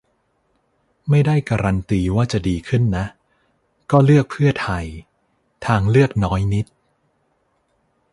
[1.09, 3.05] ไม่ได้การันตีว่าจะดีขึ้นนะ
[3.91, 4.85] ก็เลือกเพื่อไทย;
[5.67, 6.65] ทางเลือกน้อยนิด